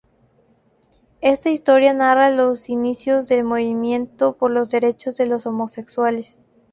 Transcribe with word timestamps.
Esta 1.21 1.51
historia 1.51 1.93
narra 1.93 2.31
los 2.31 2.69
inicios 2.69 3.27
del 3.27 3.43
movimiento 3.43 4.33
por 4.35 4.49
los 4.49 4.69
derechos 4.69 5.15
de 5.17 5.27
los 5.27 5.45
homosexuales. 5.45 6.41